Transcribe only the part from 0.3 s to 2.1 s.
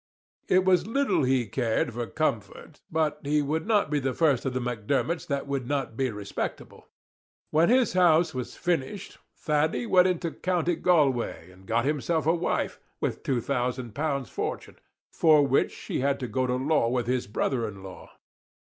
It was little he cared for